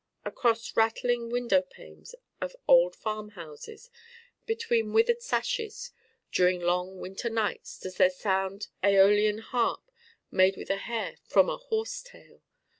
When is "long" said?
6.59-6.97